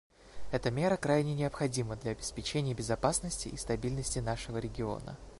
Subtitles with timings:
[0.49, 5.15] Эта мера крайне необходима для обеспечения безопасности и стабильности нашего региона.